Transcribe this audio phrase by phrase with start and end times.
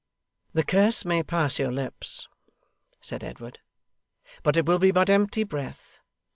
[0.53, 2.27] 'The curse may pass your lips,'
[3.01, 3.59] said Edward,
[4.41, 5.99] 'but it will be but empty breath.